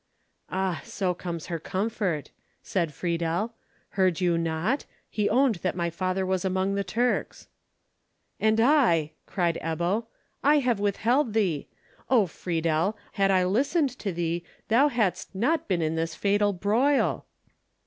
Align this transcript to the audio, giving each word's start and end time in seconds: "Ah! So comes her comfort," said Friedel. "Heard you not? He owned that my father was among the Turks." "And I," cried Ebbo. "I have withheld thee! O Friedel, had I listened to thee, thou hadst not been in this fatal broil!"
"Ah! 0.49 0.81
So 0.83 1.13
comes 1.13 1.45
her 1.45 1.59
comfort," 1.59 2.31
said 2.63 2.91
Friedel. 2.91 3.53
"Heard 3.89 4.19
you 4.19 4.35
not? 4.35 4.85
He 5.11 5.29
owned 5.29 5.55
that 5.57 5.75
my 5.75 5.91
father 5.91 6.25
was 6.25 6.43
among 6.43 6.73
the 6.73 6.83
Turks." 6.83 7.47
"And 8.39 8.59
I," 8.59 9.11
cried 9.27 9.59
Ebbo. 9.61 10.07
"I 10.43 10.57
have 10.57 10.79
withheld 10.79 11.33
thee! 11.33 11.67
O 12.09 12.25
Friedel, 12.25 12.97
had 13.11 13.29
I 13.29 13.45
listened 13.45 13.91
to 13.99 14.11
thee, 14.11 14.43
thou 14.69 14.87
hadst 14.87 15.35
not 15.35 15.67
been 15.67 15.83
in 15.83 15.93
this 15.93 16.15
fatal 16.15 16.51
broil!" 16.51 17.27